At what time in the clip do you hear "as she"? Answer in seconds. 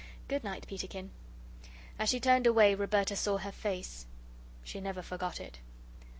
1.99-2.19